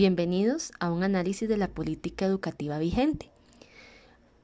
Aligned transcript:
Bienvenidos 0.00 0.72
a 0.80 0.90
un 0.90 1.02
análisis 1.02 1.46
de 1.46 1.58
la 1.58 1.68
política 1.68 2.24
educativa 2.24 2.78
vigente. 2.78 3.30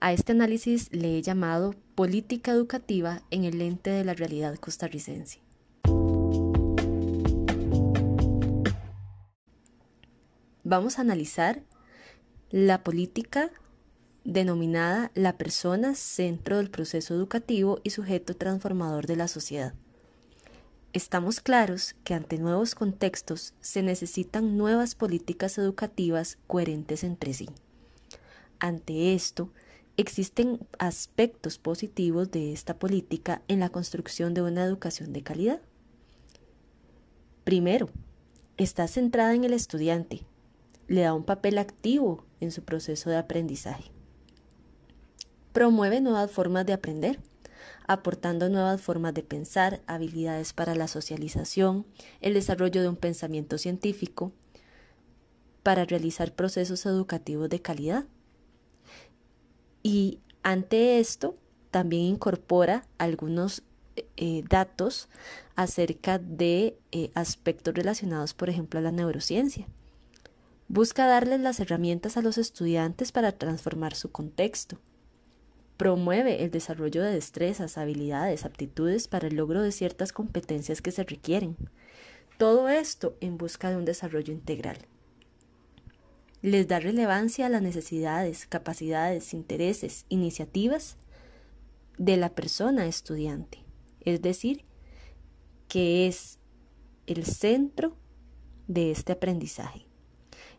A 0.01 0.13
este 0.13 0.33
análisis 0.33 0.93
le 0.93 1.17
he 1.17 1.22
llamado 1.22 1.75
Política 1.95 2.53
Educativa 2.53 3.22
en 3.31 3.45
el 3.45 3.56
lente 3.56 3.88
de 3.88 4.04
la 4.04 4.13
realidad 4.13 4.54
costarricense. 4.56 5.40
Vamos 10.63 10.99
a 10.99 11.01
analizar 11.01 11.63
la 12.51 12.85
política 12.85 13.51
denominada 14.25 15.11
la 15.15 15.38
persona 15.38 15.95
centro 15.95 16.59
del 16.59 16.69
proceso 16.69 17.15
educativo 17.15 17.80
y 17.83 17.88
sujeto 17.88 18.37
transformador 18.37 19.07
de 19.07 19.16
la 19.16 19.27
sociedad. 19.27 19.73
Estamos 20.97 21.41
claros 21.41 21.95
que 22.05 22.15
ante 22.15 22.38
nuevos 22.38 22.74
contextos 22.74 23.52
se 23.60 23.83
necesitan 23.83 24.57
nuevas 24.57 24.95
políticas 24.95 25.59
educativas 25.59 26.38
coherentes 26.47 27.05
entre 27.05 27.34
sí. 27.34 27.51
Ante 28.61 29.12
esto, 29.12 29.51
existen 29.98 30.59
aspectos 30.79 31.59
positivos 31.59 32.30
de 32.30 32.55
esta 32.55 32.79
política 32.79 33.43
en 33.47 33.61
la 33.61 33.69
construcción 33.69 34.33
de 34.33 34.41
una 34.41 34.65
educación 34.65 35.12
de 35.12 35.23
calidad. 35.23 35.61
Primero, 37.45 37.91
está 38.57 38.88
centrada 38.88 39.35
en 39.35 39.45
el 39.45 39.52
estudiante, 39.52 40.23
le 40.88 41.02
da 41.02 41.13
un 41.13 41.24
papel 41.24 41.59
activo 41.59 42.24
en 42.41 42.51
su 42.51 42.63
proceso 42.63 43.10
de 43.10 43.19
aprendizaje. 43.19 43.91
Promueve 45.52 46.01
nuevas 46.01 46.30
formas 46.30 46.65
de 46.65 46.73
aprender 46.73 47.21
aportando 47.87 48.49
nuevas 48.49 48.81
formas 48.81 49.15
de 49.15 49.23
pensar, 49.23 49.83
habilidades 49.87 50.53
para 50.53 50.75
la 50.75 50.89
socialización, 50.89 51.87
el 52.21 52.35
desarrollo 52.35 52.83
de 52.83 52.89
un 52.89 52.97
pensamiento 52.97 53.59
científico, 53.59 54.33
para 55.63 55.85
realizar 55.85 56.33
procesos 56.33 56.87
educativos 56.87 57.49
de 57.49 57.60
calidad. 57.60 58.05
Y 59.83 60.21
ante 60.43 61.01
esto, 61.01 61.37
también 61.71 62.02
incorpora 62.05 62.87
algunos 62.99 63.63
eh, 64.16 64.44
datos 64.48 65.08
acerca 65.56 66.19
de 66.19 66.78
eh, 66.92 67.10
aspectos 67.14 67.75
relacionados, 67.75 68.34
por 68.34 68.48
ejemplo, 68.48 68.78
a 68.78 68.82
la 68.82 68.92
neurociencia. 68.92 69.66
Busca 70.69 71.06
darles 71.06 71.41
las 71.41 71.60
herramientas 71.60 72.16
a 72.16 72.22
los 72.22 72.38
estudiantes 72.38 73.12
para 73.12 73.32
transformar 73.32 73.94
su 73.94 74.10
contexto, 74.10 74.78
Promueve 75.77 76.42
el 76.42 76.50
desarrollo 76.50 77.02
de 77.02 77.12
destrezas, 77.12 77.77
habilidades, 77.77 78.44
aptitudes 78.44 79.08
para 79.08 79.28
el 79.28 79.36
logro 79.36 79.62
de 79.62 79.72
ciertas 79.72 80.12
competencias 80.12 80.80
que 80.80 80.91
se 80.91 81.05
requieren. 81.05 81.56
Todo 82.38 82.69
esto 82.69 83.16
en 83.20 83.36
busca 83.36 83.70
de 83.70 83.77
un 83.77 83.84
desarrollo 83.84 84.32
integral. 84.32 84.78
Les 86.42 86.69
da 86.69 86.80
relevancia 86.80 87.47
a 87.47 87.48
las 87.48 87.62
necesidades, 87.62 88.47
capacidades, 88.47 89.34
intereses, 89.34 90.06
iniciativas 90.08 90.97
de 91.98 92.16
la 92.16 92.30
persona 92.34 92.86
estudiante, 92.86 93.64
es 94.00 94.22
decir, 94.22 94.64
que 95.69 96.06
es 96.06 96.38
el 97.06 97.24
centro 97.24 97.97
de 98.69 98.91
este 98.91 99.12
aprendizaje. 99.12 99.86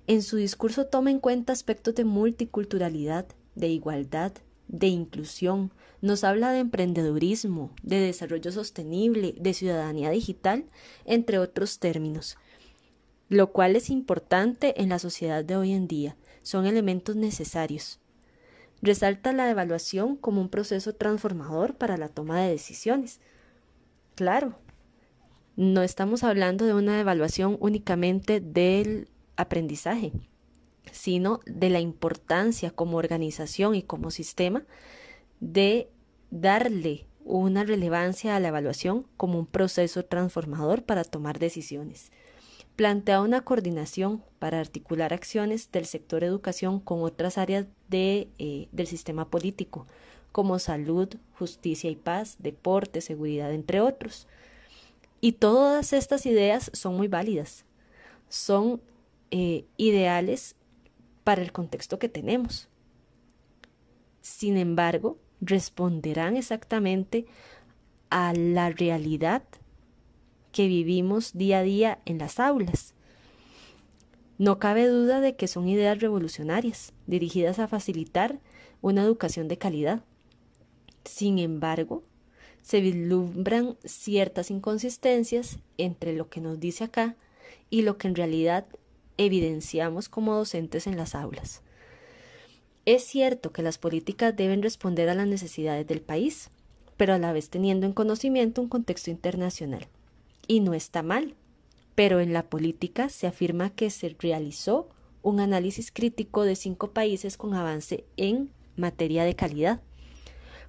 En 0.08 0.22
su 0.22 0.38
discurso 0.38 0.86
toma 0.88 1.12
en 1.12 1.20
cuenta 1.20 1.54
aspectos 1.54 1.96
de 1.96 2.06
multiculturalidad, 2.06 3.28
de 3.56 3.68
igualdad, 3.68 4.34
de 4.68 4.88
inclusión, 4.88 5.72
nos 6.02 6.24
habla 6.24 6.52
de 6.52 6.60
emprendedurismo, 6.60 7.72
de 7.84 8.00
desarrollo 8.00 8.52
sostenible, 8.52 9.36
de 9.40 9.54
ciudadanía 9.54 10.10
digital, 10.10 10.66
entre 11.06 11.40
otros 11.40 11.80
términos, 11.80 12.38
lo 13.30 13.52
cual 13.52 13.76
es 13.76 13.90
importante 13.90 14.82
en 14.82 14.90
la 14.90 15.00
sociedad 15.00 15.44
de 15.44 15.58
hoy 15.58 15.74
en 15.74 15.88
día, 15.88 16.16
son 16.44 16.66
elementos 16.66 17.16
necesarios. 17.16 18.00
Resalta 18.82 19.34
la 19.34 19.50
evaluación 19.50 20.16
como 20.16 20.40
un 20.40 20.50
proceso 20.50 20.94
transformador 20.94 21.76
para 21.76 21.98
la 21.98 22.10
toma 22.10 22.40
de 22.42 22.52
decisiones. 22.52 23.20
Claro, 24.16 24.56
no 25.56 25.82
estamos 25.82 26.24
hablando 26.24 26.66
de 26.66 26.76
una 26.76 27.00
evaluación 27.00 27.58
únicamente 27.60 28.40
del 28.40 29.10
aprendizaje, 29.36 30.14
sino 30.92 31.40
de 31.46 31.70
la 31.70 31.80
importancia 31.80 32.72
como 32.72 32.98
organización 32.98 33.76
y 33.76 33.84
como 33.84 34.12
sistema 34.12 34.64
de 35.40 35.90
darle 36.32 37.06
una 37.24 37.64
relevancia 37.64 38.36
a 38.36 38.40
la 38.40 38.48
evaluación 38.48 39.06
como 39.18 39.38
un 39.40 39.46
proceso 39.46 40.06
transformador 40.06 40.84
para 40.84 41.04
tomar 41.04 41.40
decisiones. 41.40 42.12
Plantea 42.76 43.22
una 43.22 43.42
coordinación 43.42 44.24
para 44.40 44.60
articular 44.60 45.14
acciones 45.14 45.72
del 45.72 45.86
sector 45.86 46.24
educación 46.24 46.80
con 46.80 47.02
otras 47.02 47.38
áreas 47.38 47.66
de, 47.90 48.30
eh, 48.38 48.68
del 48.72 48.88
sistema 48.88 49.30
político, 49.30 49.88
como 50.32 50.60
salud, 50.60 51.10
justicia 51.34 51.90
y 51.90 51.96
paz, 51.96 52.38
deporte, 52.40 53.02
seguridad, 53.02 53.52
entre 53.52 53.82
otros. 53.82 54.28
Y 55.20 55.34
todas 55.34 55.94
estas 55.94 56.26
ideas 56.26 56.70
son 56.74 56.96
muy 56.96 57.08
válidas, 57.08 57.66
son 58.30 58.82
eh, 59.32 59.66
ideales 59.78 60.56
para 61.28 61.42
el 61.42 61.52
contexto 61.52 62.00
que 62.00 62.08
tenemos. 62.08 62.70
Sin 64.22 64.56
embargo, 64.56 65.18
responderán 65.42 66.38
exactamente 66.38 67.26
a 68.10 68.32
la 68.32 68.70
realidad 68.70 69.44
que 70.54 70.68
vivimos 70.70 71.34
día 71.34 71.60
a 71.60 71.64
día 71.64 72.00
en 72.06 72.18
las 72.18 72.40
aulas. 72.40 72.94
No 74.38 74.58
cabe 74.58 74.88
duda 74.88 75.20
de 75.20 75.36
que 75.36 75.50
son 75.50 75.68
ideas 75.68 76.00
revolucionarias, 76.00 76.94
dirigidas 77.08 77.60
a 77.60 77.68
facilitar 77.68 78.40
una 78.82 79.02
educación 79.02 79.50
de 79.50 79.58
calidad. 79.58 80.06
Sin 81.04 81.40
embargo, 81.40 82.04
se 82.62 82.80
vislumbran 82.80 83.76
ciertas 83.84 84.50
inconsistencias 84.50 85.60
entre 85.78 86.14
lo 86.14 86.30
que 86.30 86.40
nos 86.40 86.58
dice 86.62 86.86
acá 86.86 87.18
y 87.70 87.82
lo 87.82 87.98
que 87.98 88.08
en 88.08 88.16
realidad 88.16 88.66
evidenciamos 89.18 90.10
como 90.10 90.36
docentes 90.36 90.88
en 90.88 90.98
las 90.98 91.16
aulas. 91.16 91.62
Es 92.86 93.04
cierto 93.04 93.52
que 93.52 93.64
las 93.64 93.78
políticas 93.78 94.36
deben 94.36 94.64
responder 94.64 95.10
a 95.10 95.16
las 95.16 95.28
necesidades 95.28 95.86
del 95.86 96.02
país, 96.02 96.50
pero 96.96 97.14
a 97.14 97.20
la 97.20 97.34
vez 97.34 97.50
teniendo 97.50 97.86
en 97.86 97.94
conocimiento 97.94 98.62
un 98.62 98.70
contexto 98.70 99.12
internacional. 99.12 99.88
Y 100.48 100.62
no 100.62 100.74
está 100.74 101.04
mal, 101.04 101.36
pero 101.96 102.20
en 102.20 102.32
la 102.32 102.44
política 102.44 103.10
se 103.10 103.28
afirma 103.28 103.72
que 103.72 103.90
se 103.90 104.16
realizó 104.20 104.88
un 105.22 105.40
análisis 105.40 105.92
crítico 105.92 106.44
de 106.44 106.56
cinco 106.56 106.92
países 106.92 107.38
con 107.38 107.54
avance 107.54 108.06
en 108.16 108.52
materia 108.78 109.26
de 109.26 109.36
calidad. 109.36 109.82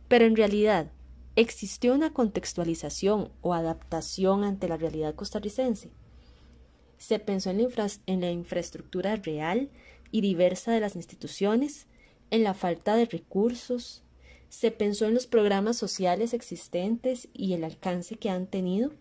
Pero 0.09 0.25
en 0.25 0.35
realidad, 0.35 0.91
¿existió 1.37 1.95
una 1.95 2.13
contextualización 2.13 3.31
o 3.43 3.55
adaptación 3.55 4.43
ante 4.43 4.69
la 4.69 4.77
realidad 4.77 5.15
costarricense? 5.15 5.91
Se 6.99 7.19
pensó 7.19 7.51
en 7.51 8.21
la, 8.21 8.31
infraestructura 8.31 9.17
real 9.17 9.71
y 10.11 10.21
diversa 10.21 10.73
de 10.73 10.81
las 10.81 10.97
instituciones, 10.97 11.87
en 12.31 12.45
la 12.45 12.55
falta 12.55 12.97
de 12.97 13.07
recursos, 13.07 14.03
se 14.49 14.71
pensó 14.71 15.07
en 15.07 15.15
los 15.15 15.27
programas 15.27 15.77
sociales 15.77 16.35
existentes 16.35 17.29
y 17.33 17.55
el 17.55 17.65
alcance 17.65 18.17
que 18.17 18.31
han 18.31 18.47
tenido, 18.47 18.93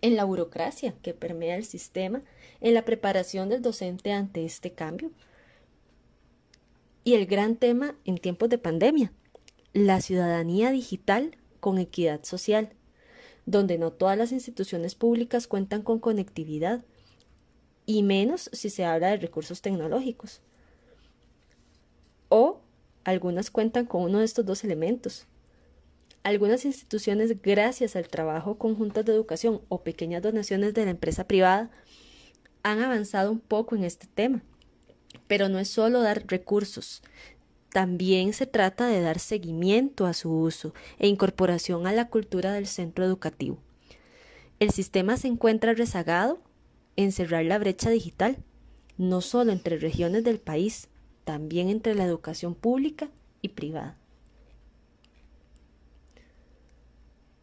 en 0.00 0.16
la 0.16 0.24
burocracia 0.24 0.94
que 1.02 1.14
permea 1.14 1.56
el 1.56 1.64
sistema, 1.64 2.22
en 2.60 2.74
la 2.74 2.84
preparación 2.84 3.48
del 3.48 3.62
docente 3.62 4.12
ante 4.12 4.44
este 4.44 4.72
cambio. 4.72 5.10
Y 7.04 7.14
el 7.14 7.26
gran 7.26 7.56
tema 7.56 7.96
en 8.04 8.16
tiempos 8.16 8.48
de 8.48 8.58
pandemia, 8.58 9.12
la 9.72 10.00
ciudadanía 10.00 10.70
digital 10.70 11.36
con 11.60 11.78
equidad 11.78 12.24
social, 12.24 12.74
donde 13.46 13.78
no 13.78 13.92
todas 13.92 14.16
las 14.16 14.32
instituciones 14.32 14.94
públicas 14.94 15.46
cuentan 15.46 15.82
con 15.82 15.98
conectividad, 15.98 16.84
y 17.98 18.02
menos 18.02 18.48
si 18.52 18.70
se 18.70 18.84
habla 18.84 19.08
de 19.08 19.18
recursos 19.18 19.60
tecnológicos. 19.60 20.40
O 22.28 22.60
algunas 23.04 23.50
cuentan 23.50 23.86
con 23.86 24.02
uno 24.02 24.18
de 24.18 24.24
estos 24.24 24.46
dos 24.46 24.64
elementos. 24.64 25.26
Algunas 26.22 26.64
instituciones, 26.64 27.42
gracias 27.42 27.96
al 27.96 28.08
trabajo 28.08 28.56
conjunto 28.56 29.02
de 29.02 29.12
educación 29.12 29.60
o 29.68 29.82
pequeñas 29.82 30.22
donaciones 30.22 30.72
de 30.72 30.84
la 30.84 30.92
empresa 30.92 31.26
privada, 31.26 31.70
han 32.62 32.80
avanzado 32.80 33.30
un 33.30 33.40
poco 33.40 33.74
en 33.74 33.84
este 33.84 34.06
tema. 34.06 34.42
Pero 35.26 35.48
no 35.48 35.58
es 35.58 35.68
solo 35.68 36.00
dar 36.00 36.24
recursos, 36.28 37.02
también 37.72 38.34
se 38.34 38.46
trata 38.46 38.86
de 38.86 39.00
dar 39.00 39.18
seguimiento 39.18 40.06
a 40.06 40.12
su 40.12 40.30
uso 40.30 40.74
e 40.98 41.08
incorporación 41.08 41.86
a 41.86 41.92
la 41.92 42.08
cultura 42.08 42.52
del 42.52 42.66
centro 42.66 43.04
educativo. 43.04 43.58
El 44.60 44.70
sistema 44.70 45.16
se 45.16 45.28
encuentra 45.28 45.72
rezagado 45.72 46.38
encerrar 46.96 47.44
la 47.44 47.58
brecha 47.58 47.90
digital, 47.90 48.36
no 48.98 49.20
solo 49.20 49.52
entre 49.52 49.78
regiones 49.78 50.24
del 50.24 50.38
país, 50.38 50.88
también 51.24 51.68
entre 51.68 51.94
la 51.94 52.04
educación 52.04 52.54
pública 52.54 53.08
y 53.40 53.48
privada. 53.50 53.96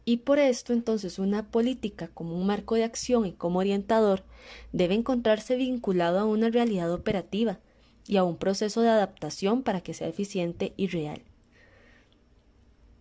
Y 0.04 0.18
por 0.18 0.38
esto 0.38 0.72
entonces 0.72 1.18
una 1.18 1.50
política 1.50 2.08
como 2.08 2.36
un 2.36 2.46
marco 2.46 2.74
de 2.74 2.84
acción 2.84 3.26
y 3.26 3.32
como 3.32 3.60
orientador 3.60 4.24
debe 4.72 4.94
encontrarse 4.94 5.56
vinculado 5.56 6.18
a 6.18 6.24
una 6.24 6.48
realidad 6.48 6.92
operativa 6.92 7.60
y 8.06 8.16
a 8.16 8.24
un 8.24 8.36
proceso 8.36 8.80
de 8.80 8.88
adaptación 8.88 9.62
para 9.62 9.82
que 9.82 9.94
sea 9.94 10.08
eficiente 10.08 10.72
y 10.76 10.88
real. 10.88 11.22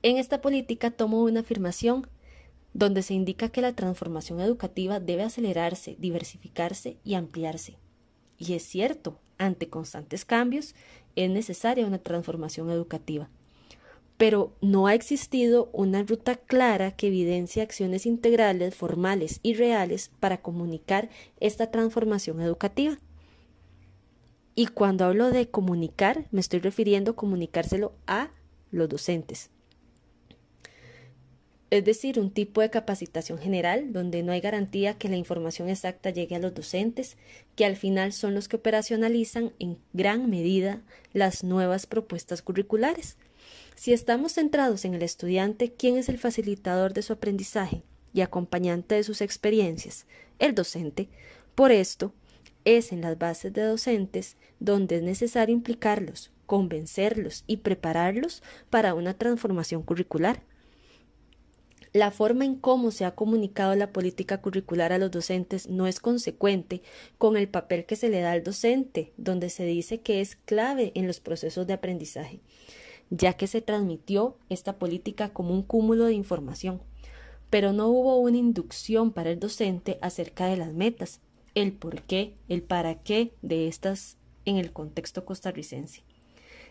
En 0.04 0.18
esta 0.18 0.40
política 0.42 0.92
tomo 0.92 1.24
una 1.24 1.40
afirmación 1.40 2.08
donde 2.74 3.02
se 3.02 3.14
indica 3.14 3.50
que 3.50 3.62
la 3.62 3.74
transformación 3.74 4.40
educativa 4.42 5.00
debe 5.00 5.24
acelerarse, 5.24 5.96
diversificarse 6.00 6.98
y 7.04 7.16
ampliarse. 7.16 7.78
Y 8.38 8.54
es 8.54 8.64
cierto, 8.64 9.20
ante 9.38 9.70
constantes 9.70 10.26
cambios 10.26 10.76
es 11.16 11.30
necesaria 11.30 11.86
una 11.86 12.00
transformación 12.00 12.70
educativa. 12.70 13.30
Pero 14.18 14.54
no 14.62 14.88
ha 14.88 14.94
existido 14.94 15.70
una 15.72 16.04
ruta 16.04 16.36
clara 16.36 16.92
que 16.92 17.08
evidencie 17.08 17.62
acciones 17.62 18.06
integrales, 18.06 18.76
formales 18.76 19.40
y 19.44 19.54
reales 19.54 20.12
para 20.20 20.42
comunicar 20.42 21.10
esta 21.40 21.72
transformación 21.72 22.42
educativa. 22.42 23.00
Y 24.56 24.68
cuando 24.68 25.06
hablo 25.06 25.32
de 25.32 25.50
comunicar, 25.50 26.28
me 26.32 26.42
estoy 26.42 26.60
refiriendo 26.60 27.12
a 27.12 27.16
comunicárselo 27.16 27.94
a 28.08 28.32
los 28.72 28.90
docentes 28.90 29.52
es 31.72 31.86
decir, 31.86 32.20
un 32.20 32.32
tipo 32.32 32.62
de 32.62 32.72
capacitación 32.72 33.38
general 33.38 33.94
donde 33.94 34.24
no 34.24 34.32
hay 34.32 34.42
garantía 34.42 34.98
que 34.98 35.10
la 35.10 35.18
información 35.18 35.70
exacta 35.70 36.10
llegue 36.10 36.36
a 36.36 36.40
los 36.40 36.56
docentes, 36.56 37.16
que 37.56 37.66
al 37.66 37.76
final 37.76 38.12
son 38.12 38.34
los 38.34 38.48
que 38.48 38.56
operacionalizan 38.56 39.54
en 39.60 39.78
gran 39.94 40.30
medida 40.30 40.82
las 41.14 41.44
nuevas 41.44 41.86
propuestas 41.86 42.42
curriculares. 42.42 43.18
Si 43.76 43.94
estamos 43.94 44.34
centrados 44.34 44.84
en 44.84 44.96
el 44.96 45.04
estudiante, 45.04 45.72
¿quién 45.72 45.98
es 45.98 46.10
el 46.10 46.18
facilitador 46.18 46.94
de 46.94 47.02
su 47.04 47.14
aprendizaje 47.14 47.84
y 48.14 48.22
acompañante 48.22 48.96
de 48.96 49.04
sus 49.04 49.22
experiencias? 49.22 50.06
El 50.40 50.56
docente. 50.56 51.08
Por 51.56 51.72
esto, 51.72 52.14
es 52.66 52.92
en 52.92 53.02
las 53.02 53.18
bases 53.18 53.54
de 53.54 53.62
docentes 53.62 54.38
donde 54.60 54.98
es 54.98 55.04
necesario 55.04 55.56
implicarlos, 55.56 56.32
convencerlos 56.46 57.44
y 57.48 57.58
prepararlos 57.58 58.44
para 58.70 58.96
una 58.96 59.14
transformación 59.14 59.84
curricular. 59.84 60.42
La 61.92 62.12
forma 62.12 62.46
en 62.46 62.56
cómo 62.56 62.92
se 62.92 63.04
ha 63.04 63.16
comunicado 63.16 63.74
la 63.76 63.92
política 63.92 64.42
curricular 64.42 64.94
a 64.94 65.00
los 65.00 65.10
docentes 65.10 65.68
no 65.68 65.88
es 65.88 66.00
consecuente 66.00 66.84
con 67.18 67.36
el 67.36 67.48
papel 67.48 67.86
que 67.86 67.96
se 67.96 68.10
le 68.10 68.22
da 68.22 68.32
al 68.32 68.44
docente, 68.44 69.12
donde 69.18 69.50
se 69.50 69.66
dice 69.66 70.02
que 70.02 70.22
es 70.22 70.36
clave 70.36 70.92
en 70.94 71.08
los 71.08 71.20
procesos 71.20 71.66
de 71.66 71.74
aprendizaje, 71.74 72.42
ya 73.10 73.34
que 73.34 73.48
se 73.48 73.62
transmitió 73.62 74.38
esta 74.50 74.78
política 74.78 75.30
como 75.30 75.52
un 75.52 75.64
cúmulo 75.64 76.06
de 76.06 76.14
información, 76.14 76.80
pero 77.50 77.74
no 77.74 77.88
hubo 77.88 78.18
una 78.18 78.38
inducción 78.38 79.12
para 79.12 79.32
el 79.32 79.40
docente 79.40 79.98
acerca 80.04 80.46
de 80.46 80.58
las 80.58 80.74
metas, 80.74 81.22
el 81.56 81.74
por 81.74 82.04
qué, 82.04 82.36
el 82.50 82.62
para 82.62 83.02
qué 83.02 83.34
de 83.42 83.68
estas 83.68 84.18
en 84.46 84.58
el 84.58 84.72
contexto 84.72 85.26
costarricense. 85.26 86.04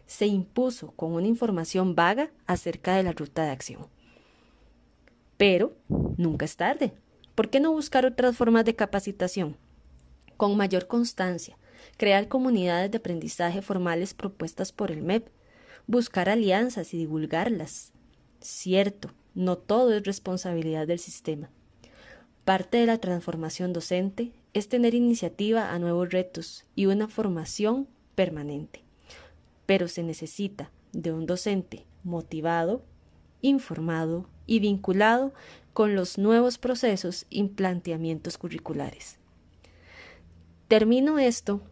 Se 0.07 0.27
impuso 0.27 0.93
con 0.93 1.13
una 1.13 1.27
información 1.27 1.97
vaga 1.97 2.31
acerca 2.47 2.97
de 2.97 3.03
la 3.03 3.13
ruta 3.13 3.45
de 3.45 3.51
acción. 3.51 3.98
Pero 5.39 5.77
nunca 5.89 6.45
es 6.45 6.57
tarde. 6.57 6.93
¿Por 7.35 7.49
qué 7.49 7.61
no 7.61 7.73
buscar 7.73 8.05
otras 8.05 8.37
formas 8.37 8.65
de 8.65 8.75
capacitación? 8.75 9.57
Con 10.37 10.57
mayor 10.57 10.89
constancia, 10.89 11.57
crear 11.97 12.29
comunidades 12.29 12.91
de 12.91 12.99
aprendizaje 12.99 13.63
formales 13.63 14.13
propuestas 14.13 14.73
por 14.73 14.91
el 14.91 15.03
MEP, 15.03 15.29
buscar 15.87 16.29
alianzas 16.29 16.93
y 16.93 16.99
divulgarlas. 16.99 17.93
Cierto, 18.41 19.11
no 19.35 19.57
todo 19.57 19.95
es 19.95 20.03
responsabilidad 20.03 20.89
del 20.89 20.99
sistema. 20.99 21.49
Parte 22.45 22.79
de 22.79 22.87
la 22.87 22.99
transformación 22.99 23.73
docente 23.73 24.33
es 24.55 24.69
tener 24.69 24.95
iniciativa 24.95 25.71
a 25.71 25.79
nuevos 25.79 26.11
retos 26.11 26.65
y 26.75 26.87
una 26.87 27.07
formación 27.07 27.87
permanente. 28.17 28.83
Pero 29.67 29.87
se 29.87 30.03
necesita 30.03 30.73
de 30.93 31.13
un 31.13 31.27
docente 31.27 31.85
motivado, 32.03 32.83
informado 33.43 34.27
y 34.49 34.59
vinculado 34.59 35.33
con 35.73 35.95
los 35.95 36.19
nuevos 36.19 36.59
procesos 36.59 37.27
y 37.31 37.45
planteamientos 37.45 38.37
curriculares. 38.37 39.19
Termino 40.67 41.21
esto 41.21 41.63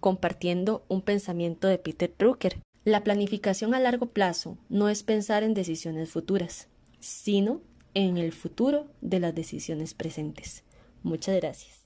compartiendo 0.00 0.84
un 0.88 1.02
pensamiento 1.02 1.68
de 1.68 1.76
Peter 1.78 2.12
Drucker. 2.18 2.58
La 2.84 3.04
planificación 3.04 3.74
a 3.74 3.80
largo 3.80 4.06
plazo 4.06 4.56
no 4.70 4.88
es 4.88 5.02
pensar 5.02 5.42
en 5.42 5.52
decisiones 5.52 6.10
futuras, 6.10 6.68
sino 6.98 7.60
en 7.94 8.16
el 8.16 8.32
futuro 8.32 8.86
de 9.00 9.20
las 9.20 9.34
decisiones 9.34 9.92
presentes. 9.94 10.64
Muchas 11.02 11.36
gracias. 11.36 11.81